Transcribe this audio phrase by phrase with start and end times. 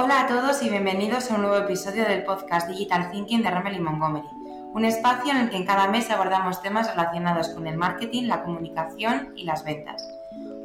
[0.00, 3.74] Hola a todos y bienvenidos a un nuevo episodio del podcast Digital Thinking de Remel
[3.74, 4.28] y Montgomery,
[4.72, 8.44] un espacio en el que en cada mes abordamos temas relacionados con el marketing, la
[8.44, 10.08] comunicación y las ventas.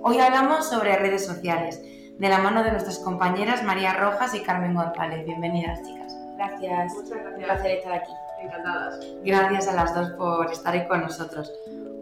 [0.04, 1.82] Hoy hablamos sobre redes sociales,
[2.20, 5.25] de la mano de nuestras compañeras María Rojas y Carmen González.
[5.25, 6.15] Bienvenidas, chicas.
[6.38, 6.93] Gracias.
[6.93, 7.36] Muchas gracias.
[7.36, 8.11] Un placer estar aquí.
[8.39, 9.00] Encantadas.
[9.25, 11.52] Gracias a las dos por estar ahí con nosotros.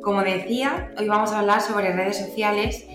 [0.03, 2.85] Como decía, hoy vamos a hablar sobre redes sociales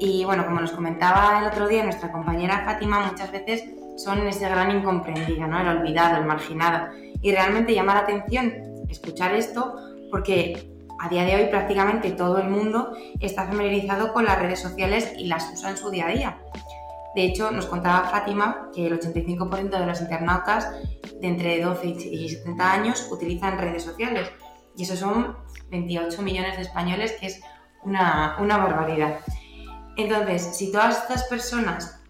[0.00, 3.62] y bueno, como nos comentaba el otro día nuestra compañera Fátima, muchas veces
[3.96, 5.60] son ese gran incomprendido, ¿no?
[5.60, 6.88] El olvidado, el marginado.
[7.22, 8.52] Y realmente llama la atención
[8.88, 9.76] escuchar esto
[10.10, 15.12] porque a día de hoy prácticamente todo el mundo está familiarizado con las redes sociales
[15.18, 16.38] y las usa en su día a día.
[17.14, 20.68] De hecho, nos contaba Fátima que el 85% de los internautas
[21.20, 24.28] de entre 12 y 70 años utilizan redes sociales.
[24.76, 25.36] Y eso son
[25.70, 27.40] 28 millones de españoles, que es
[27.84, 29.20] una, una barbaridad.
[29.96, 32.03] Entonces, si todas estas personas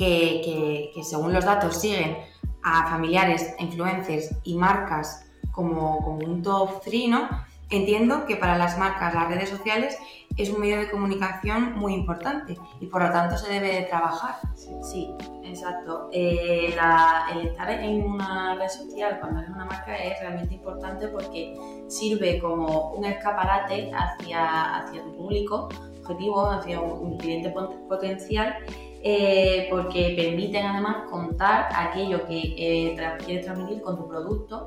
[0.00, 2.16] que, que, que, según los datos siguen
[2.62, 7.28] a familiares, influencers y marcas como, como un top 3, ¿no?
[7.68, 9.98] Entiendo que para las marcas las redes sociales
[10.38, 14.36] es un medio de comunicación muy importante y por lo tanto se debe de trabajar.
[14.82, 16.08] Sí, exacto.
[16.12, 21.08] Eh, la, el estar en una red social cuando eres una marca es realmente importante
[21.08, 21.54] porque
[21.88, 25.68] sirve como un escaparate hacia, hacia tu público
[26.00, 27.54] objetivo, hacia un cliente
[27.86, 28.56] potencial
[29.02, 34.66] eh, porque permiten además contar aquello que eh, quieres transmitir con tu producto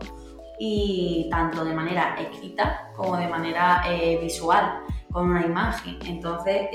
[0.58, 4.82] y tanto de manera escrita como de manera eh, visual,
[5.12, 6.00] con una imagen.
[6.08, 6.68] Entonces,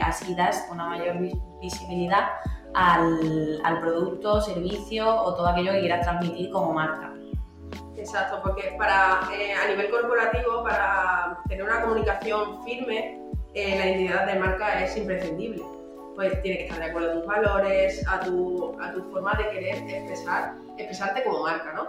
[0.00, 1.16] así das una mayor
[1.60, 2.28] visibilidad
[2.74, 7.12] al, al, producto, servicio o todo aquello que quieras transmitir como marca.
[7.96, 13.20] Exacto, porque para, a nivel corporativo, para tener una comunicación firme,
[13.54, 15.62] la identidad de marca es imprescindible
[16.14, 19.48] pues tiene que estar de acuerdo a tus valores, a tu, a tu forma de
[19.50, 21.88] querer expresar, expresarte como marca, ¿no?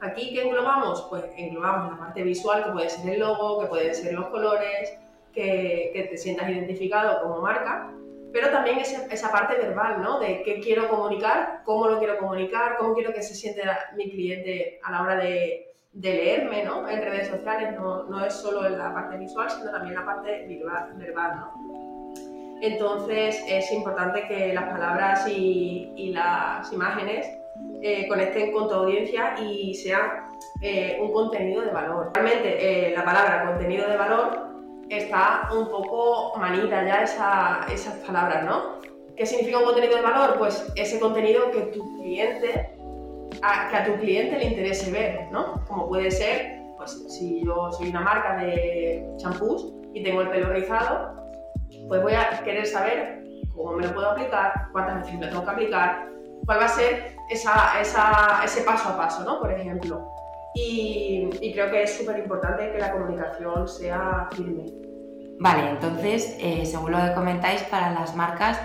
[0.00, 1.06] Aquí, ¿qué englobamos?
[1.10, 4.96] Pues englobamos la parte visual, que puede ser el logo, que pueden ser los colores,
[5.34, 7.90] que, que te sientas identificado como marca,
[8.32, 10.18] pero también esa, esa, parte verbal, ¿no?
[10.20, 13.62] De qué quiero comunicar, cómo lo quiero comunicar, cómo quiero que se siente
[13.96, 16.88] mi cliente a la hora de, de leerme, ¿no?
[16.88, 20.46] En redes sociales no, no es solo la parte visual, sino también la parte
[20.96, 21.69] verbal ¿no?
[22.60, 27.26] Entonces es importante que las palabras y, y las imágenes
[27.82, 30.26] eh, conecten con tu audiencia y sea
[30.60, 32.10] eh, un contenido de valor.
[32.12, 34.50] Realmente eh, la palabra contenido de valor
[34.90, 38.80] está un poco manita ya esa, esas palabras, ¿no?
[39.16, 40.36] ¿Qué significa un contenido de valor?
[40.38, 42.70] Pues ese contenido que tu cliente,
[43.42, 45.64] a, que a tu cliente le interese ver, ¿no?
[45.66, 50.50] Como puede ser, pues si yo soy una marca de champús y tengo el pelo
[50.50, 51.19] rizado,
[51.90, 55.50] pues voy a querer saber cómo me lo puedo aplicar, cuántas veces me tengo que
[55.50, 56.08] aplicar,
[56.46, 59.40] cuál va a ser esa, esa, ese paso a paso, ¿no?
[59.40, 60.08] Por ejemplo.
[60.54, 64.66] Y, y creo que es súper importante que la comunicación sea firme.
[65.40, 68.60] Vale, entonces, eh, según lo que comentáis, para las marcas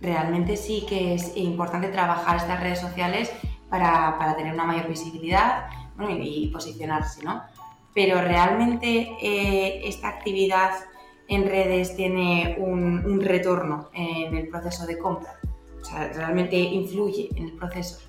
[0.00, 3.32] realmente sí que es importante trabajar estas redes sociales
[3.68, 5.66] para, para tener una mayor visibilidad
[5.96, 7.42] bueno, y, y, posicionarse, ¿no?
[7.92, 10.70] Pero realmente eh, esta actividad
[11.28, 15.38] en redes tiene un, un, retorno en el proceso de compra?
[15.80, 18.00] O sea, ¿realmente influye en el proceso?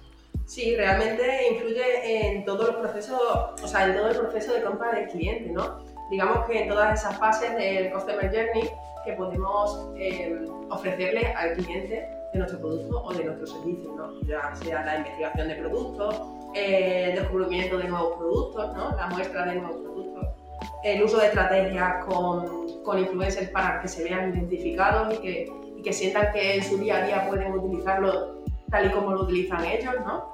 [0.45, 4.93] Sí, realmente influye en todo el proceso, o sea, en todo el proceso de compra
[4.93, 5.83] del cliente, ¿no?
[6.09, 8.67] Digamos que en todas esas fases del Customer Journey
[9.05, 14.21] que podemos eh, ofrecerle al cliente de nuestro producto o de nuestro servicio, ¿no?
[14.21, 16.21] Ya sea la investigación de productos,
[16.55, 18.95] eh, el descubrimiento de nuevos productos, ¿no?
[18.95, 19.98] La muestra de nuevos productos,
[20.83, 25.81] el uso de estrategias con, con influencers para que se vean identificados y que, y
[25.81, 29.65] que sientan que en su día a día pueden utilizarlo tal y como lo utilizan
[29.65, 30.31] ellos, ¿no?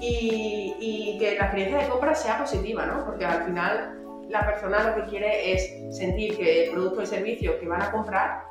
[0.00, 3.04] Y, y, que la experiencia de compra sea positiva, ¿no?
[3.04, 3.98] Porque al final
[4.28, 7.82] la persona lo que quiere es sentir que el producto o el servicio que van
[7.82, 8.44] a comprar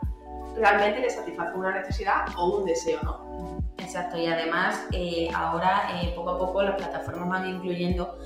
[0.58, 3.28] realmente le satisface una necesidad o un deseo, ¿no?
[3.78, 8.18] Exacto, y además eh, ahora eh, poco a poco las plataformas van incluyendo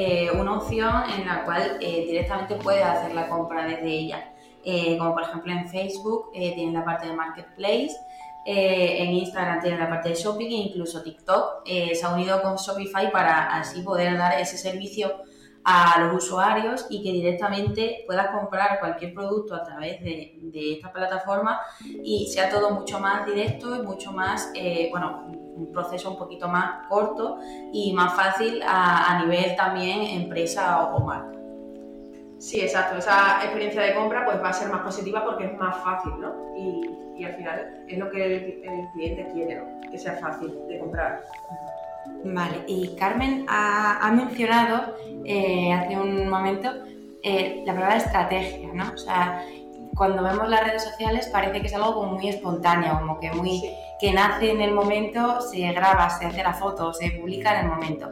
[0.00, 4.32] eh, una opción en la cual eh, directamente puedes hacer la compra desde ella.
[4.62, 7.96] Eh, como por ejemplo en Facebook tienen la parte de Marketplace,
[8.46, 13.10] en Instagram tienen la parte de shopping e incluso TikTok se ha unido con Shopify
[13.10, 15.12] para así poder dar ese servicio
[15.64, 20.92] a los usuarios y que directamente puedas comprar cualquier producto a través de, de esta
[20.92, 24.50] plataforma y sea todo mucho más directo y mucho más,
[24.90, 27.38] bueno, un proceso un poquito más corto
[27.72, 31.36] y más fácil a, a nivel también empresa o, o marca.
[32.38, 32.98] Sí, exacto.
[32.98, 36.32] Esa experiencia de compra pues va a ser más positiva porque es más fácil, ¿no?
[36.56, 38.32] Y, y al final es lo que el,
[38.62, 39.90] el cliente quiere, ¿no?
[39.90, 41.24] Que sea fácil de comprar.
[42.24, 44.94] Vale, y Carmen ha, ha mencionado
[45.24, 46.70] eh, hace un momento
[47.22, 48.92] eh, la palabra estrategia, ¿no?
[48.94, 49.44] O sea,
[49.94, 53.60] cuando vemos las redes sociales parece que es algo como muy espontáneo, como que muy
[53.60, 53.70] Sí.
[54.00, 57.72] que nace en el momento, se graba, se hace la foto, se publica en el
[57.72, 58.10] momento.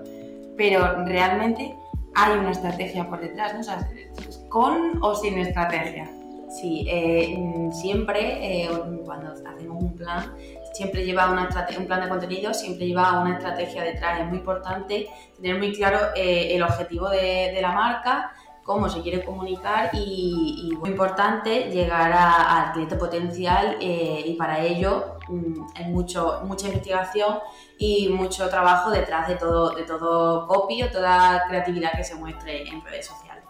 [0.56, 1.76] Pero realmente
[2.14, 3.60] hay una estrategia por detrás, ¿no?
[3.60, 3.88] O sea,
[4.28, 6.10] ¿es con o sin estrategia.
[6.48, 8.70] Sí, eh, siempre eh,
[9.04, 10.34] cuando hacemos un plan,
[10.72, 14.20] siempre lleva una un plan de contenido, siempre lleva una estrategia detrás.
[14.20, 15.08] Es muy importante
[15.40, 18.32] tener muy claro eh, el objetivo de, de la marca,
[18.66, 24.34] cómo se quiere comunicar y, y muy importante llegar a- al cliente potencial eh, y
[24.34, 27.38] para ello mm, hay mucho, mucha investigación
[27.78, 32.68] y mucho trabajo detrás de todo, de todo copy o toda creatividad que se muestre
[32.68, 33.44] en redes sociales.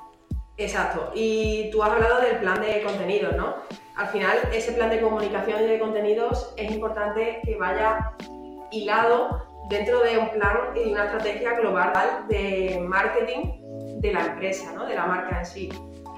[0.58, 1.10] Exacto.
[1.14, 3.54] Y tú has hablado del plan de contenidos, ¿no?
[3.96, 8.12] Al final, ese plan de comunicación y de contenidos es importante que vaya
[8.70, 13.56] hilado dentro de un plan y una estrategia global de marketing
[14.00, 14.87] de la empresa, ¿no?
[14.87, 15.69] De la marca en sí.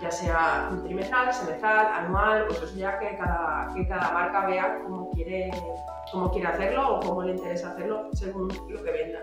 [0.01, 5.11] Ya sea trimestral, semestral, anual, pues eso ya que cada, que cada marca vea cómo
[5.11, 5.51] quiere,
[6.13, 9.23] cómo quiere hacerlo o cómo le interesa hacerlo según lo que venda.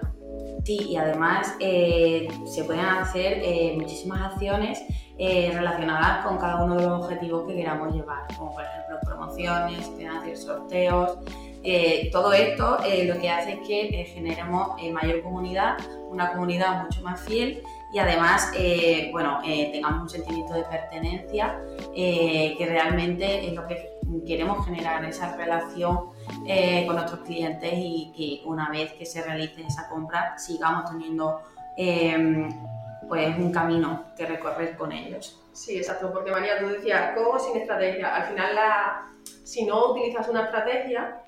[0.65, 4.83] Sí, y además eh, se pueden hacer eh, muchísimas acciones
[5.17, 9.87] eh, relacionadas con cada uno de los objetivos que queramos llevar, como por ejemplo promociones,
[9.87, 11.19] pueden hacer sorteos.
[11.63, 15.77] eh, todo esto eh, lo que hace es que generemos mayor comunidad,
[16.09, 17.63] una comunidad mucho más fiel
[17.95, 21.61] y además eh, bueno, eh, tengamos un sentimiento de pertenencia
[21.95, 23.89] eh, que realmente es lo que
[24.27, 26.09] queremos generar, esa relación
[26.85, 31.39] con nuestros clientes y que una vez que se realice esa compra sigamos teniendo
[31.77, 32.49] eh,
[33.07, 35.41] pues un camino que recorrer con ellos.
[35.53, 38.13] Sí, exacto, porque María, tú decías, ¿cómo sin estrategia?
[38.13, 38.57] Al final,
[39.45, 41.21] si no utilizas una estrategia,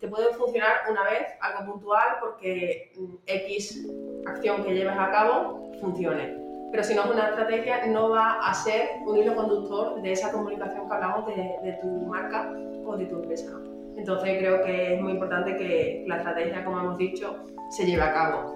[0.00, 3.86] te puede funcionar una vez, algo puntual, porque mm, X
[4.26, 6.36] acción que lleves a cabo funcione.
[6.70, 10.32] Pero si no es una estrategia, no va a ser un hilo conductor de esa
[10.32, 12.52] comunicación que hablamos de, de tu marca
[12.84, 13.50] o de tu empresa.
[13.50, 13.76] ¿no?
[13.96, 18.12] Entonces creo que es muy importante que la estrategia, como hemos dicho, se lleve a
[18.12, 18.54] cabo.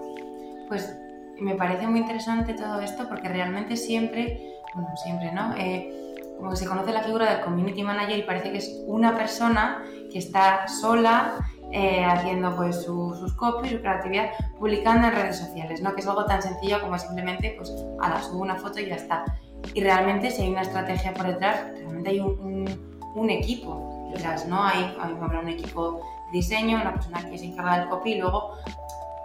[0.69, 0.97] Pues
[1.39, 5.55] me parece muy interesante todo esto porque realmente siempre, bueno, siempre, ¿no?
[5.57, 6.10] Eh,
[6.41, 9.85] como que se conoce la figura del community manager y parece que es una persona
[10.11, 11.35] que está sola
[11.73, 15.95] eh, haciendo pues su- sus copies, su creatividad, publicando en redes sociales, ¿no?
[15.95, 19.25] Que es algo tan sencillo como simplemente, pues, la subo una foto y ya está.
[19.75, 22.69] Y realmente si hay una estrategia por detrás, realmente hay un,
[23.15, 24.65] un- equipo detrás, ¿no?
[24.65, 26.01] Hay habrá un equipo
[26.33, 28.55] de diseño, una persona que se encarga del copy y luego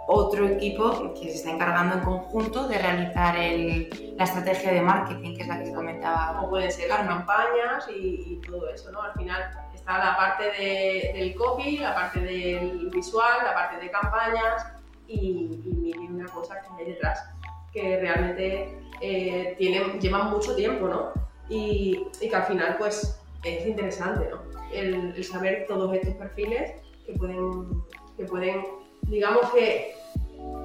[0.08, 5.34] otro equipo que se está encargando en conjunto de realizar el- la estrategia de marketing,
[5.36, 6.36] que es la que comentaba.
[6.36, 9.02] como pueden ser las campañas y, y todo eso, ¿no?
[9.02, 9.42] Al final
[9.74, 14.66] está la parte de- del copy, la parte del visual, la parte de campañas
[15.08, 17.28] y, y una cosa que hay detrás
[17.72, 21.12] que realmente eh, llevan mucho tiempo, ¿no?
[21.48, 24.38] Y, y que al final pues es interesante, ¿no?
[24.72, 26.72] El, el saber todos estos perfiles
[27.04, 27.82] que pueden,
[28.16, 28.64] que pueden,
[29.08, 29.94] digamos que,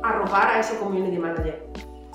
[0.03, 1.63] arropar a ese community manager.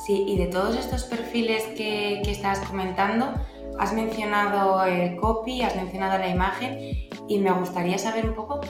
[0.05, 3.34] Sí, y de todos estos perfiles que, que estás comentando,
[3.79, 8.60] has mencionado el copy, has mencionado la imagen y me gustaría saber un poco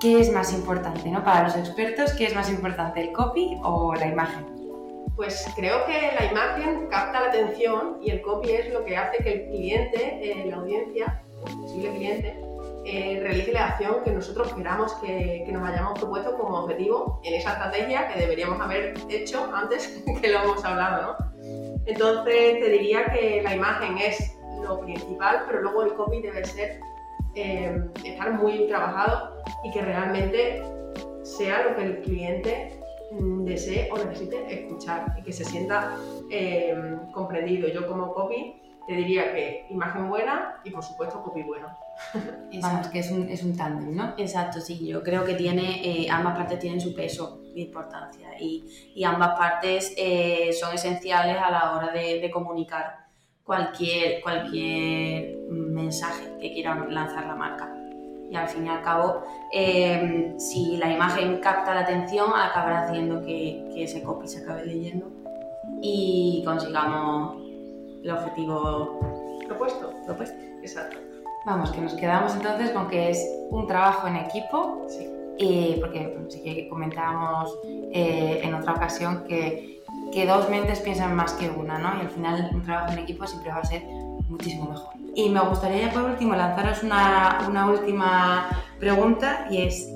[0.00, 1.22] qué es más importante, ¿no?
[1.22, 4.46] Para los expertos, ¿qué es más importante, el copy o la imagen?
[5.14, 9.22] Pues creo que la imagen capta la atención y el copy es lo que hace
[9.22, 12.39] que el cliente, eh, la audiencia, el posible cliente,
[12.92, 17.52] eh, realice la acción que nosotros queramos que, nos hayamos propuesto como objetivo en esa
[17.52, 21.16] estrategia que deberíamos haber hecho antes que lo hemos hablado.
[21.86, 26.80] Entonces te diría que la imagen es lo principal, pero luego el copy debe ser
[27.36, 30.60] eh, estar muy trabajado y que realmente
[31.22, 32.80] sea lo que el cliente
[33.12, 35.96] mm, desee o necesite escuchar y que se sienta
[36.28, 36.74] eh,
[37.12, 37.68] comprendido.
[37.68, 41.68] Yo como copy te diría que imagen buena y por supuesto copy bueno.
[42.62, 44.14] Vamos, que es un, es un tándem, ¿no?
[44.16, 48.64] Exacto, sí, yo creo que tiene, eh, ambas partes tienen su peso e importancia y,
[48.94, 53.06] y ambas partes eh, son esenciales a la hora de, de comunicar
[53.44, 57.74] cualquier, cualquier mensaje que quiera lanzar la marca.
[58.30, 63.20] Y al fin y al cabo, eh, si la imagen capta la atención, acabará haciendo
[63.22, 65.10] que, que ese copy se acabe leyendo
[65.82, 67.42] y consigamos
[68.04, 69.00] el objetivo
[69.48, 69.92] ¿Propuesto?
[70.06, 70.36] propuesto.
[70.62, 70.98] Exacto.
[71.46, 75.08] Vamos, que nos quedamos entonces con que es un trabajo en equipo, Sí.
[75.38, 77.58] y porque sí que comentábamos
[77.92, 79.70] eh, en otra ocasión que
[80.12, 81.96] que dos mentes piensan más que una, ¿no?
[81.96, 83.84] Y al final un trabajo en equipo siempre va a ser
[84.28, 84.92] muchísimo mejor.
[85.14, 88.48] Y me gustaría ya por último lanzaros una, una última
[88.80, 89.88] pregunta y es,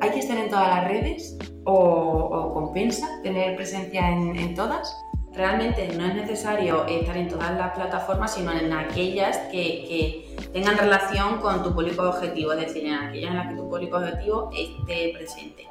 [0.00, 4.96] ¿hay que estar en todas las redes o, o compensa tener presencia en, en todas?
[5.34, 11.38] Realmente no es necesario estar en todas las plataformas, sino en aquellas que, tengan relación
[11.38, 15.12] con tu público objetivo, es decir, en aquellas en las que tu público objetivo esté
[15.14, 15.68] presente.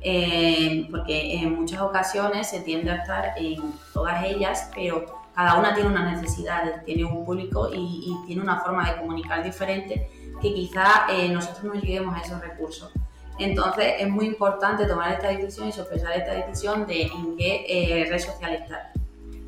[0.00, 5.04] Eh, porque en muchas ocasiones se tiende a estar en todas ellas, pero
[5.34, 10.10] cada una tiene una necesidad, tiene un público y, tiene una forma de comunicar diferente
[10.40, 12.90] que quizá eh, nosotros no lleguemos a esos recursos.
[13.38, 18.06] Entonces es muy importante tomar esta decisión y sopesar esta decisión de en qué eh,
[18.08, 18.92] red social estar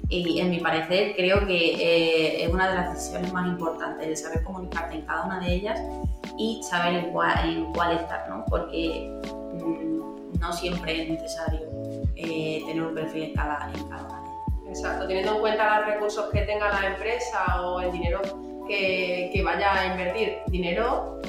[0.08, 4.16] y en mi parecer creo que eh, es una de las decisiones más importantes, de
[4.16, 5.80] saber comunicarte en cada una de ellas
[6.38, 8.44] y saber en cuál, en cuál estar, ¿no?
[8.48, 9.10] Porque
[9.54, 11.60] mmm, no siempre es necesario
[12.16, 14.22] eh, tener un perfil en cada, en cada una.
[14.68, 18.20] Exacto, teniendo en cuenta los recursos que tenga la empresa o el dinero
[18.66, 20.38] que, que vaya a invertir.
[20.48, 21.20] Dinero,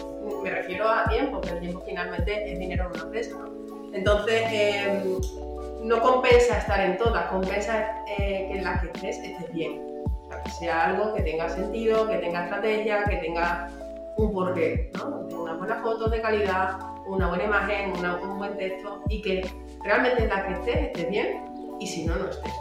[0.44, 3.94] me refiero a tiempo, que el tiempo finalmente es dinero en una empresa, ¿no?
[3.94, 5.17] Entonces, eh,
[5.86, 9.82] no compensa estar en todas, compensa eh, que en las que estés estés bien.
[10.06, 13.70] O sea, que sea algo que tenga sentido, que tenga estrategia, que tenga
[14.18, 15.27] un porqué, ¿no?
[15.42, 19.48] Unas buenas fotos de calidad, una buena imagen, una, un buen texto y que
[19.84, 21.46] realmente en la que estés estés bien
[21.80, 22.54] y si no, no estés.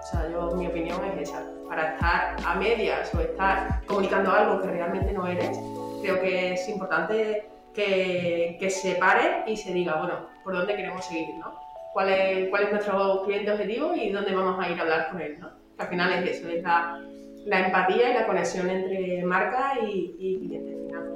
[0.00, 1.44] O sea, yo, mi opinión es esa.
[1.68, 5.60] Para estar a medias o estar comunicando algo que realmente no eres,
[6.02, 11.04] creo que es importante que, que se pare y se diga, bueno, por dónde queremos
[11.04, 11.69] seguir, ¿no?
[11.92, 15.38] Cuál es, nuestro cliente objetivo y dónde vamos a ir a hablar con él.
[15.40, 15.50] ¿no?
[15.78, 21.10] Al final es eso, es la, empatía y la conexión entre marca y, cliente final.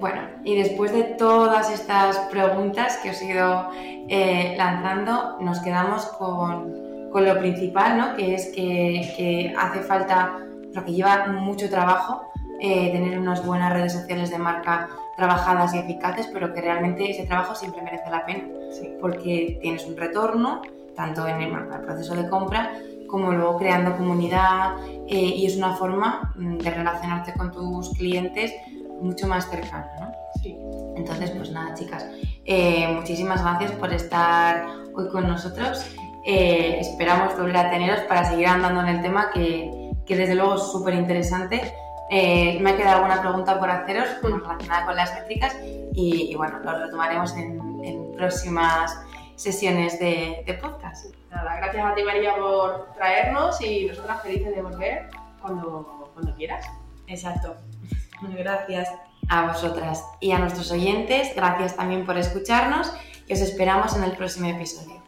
[0.00, 3.70] Bueno, y después de todas estas preguntas que os he ido
[4.08, 6.82] eh, lanzando, nos quedamos con,
[7.14, 8.16] lo principal, ¿no?
[8.16, 10.36] que es que, que hace falta,
[10.72, 15.78] lo que lleva mucho trabajo, eh, tener unas buenas redes sociales de marca trabajadas y
[15.78, 18.94] eficaces, pero que realmente ese trabajo siempre merece la pena, Sí.
[19.00, 20.62] porque tienes un retorno,
[20.96, 22.72] tanto en el, el proceso de compra,
[23.08, 24.76] como luego creando comunidad,
[25.08, 28.52] eh, y es una forma mm, de relacionarte con tus clientes
[29.00, 30.12] mucho más cercana, ¿no?
[30.42, 30.56] Sí.
[30.96, 32.06] Entonces, pues nada, chicas,
[32.44, 35.86] eh, muchísimas gracias por estar hoy con nosotros.
[36.26, 40.54] Eh, esperamos volver a teneros para seguir andando en el tema que, que desde luego
[40.54, 41.60] es súper interesante.
[42.10, 45.56] Eh, me ha quedado alguna pregunta por haceros relacionada con las métricas
[45.94, 49.00] y, y bueno, lo retomaremos en, en próximas
[49.36, 51.06] sesiones de, de, podcast.
[51.30, 56.64] Nada, gracias a ti María por traernos y nosotras felices de volver cuando, cuando quieras.
[57.06, 57.56] Exacto.
[58.22, 58.88] Gracias.
[59.30, 62.92] A vosotras y a nuestros oyentes, gracias también por escucharnos
[63.26, 65.03] y os esperamos en el próximo episodio.